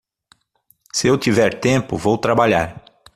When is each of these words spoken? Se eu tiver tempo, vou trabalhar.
Se 0.91 1.05
eu 1.07 1.15
tiver 1.15 1.59
tempo, 1.59 1.95
vou 1.95 2.17
trabalhar. 2.17 2.83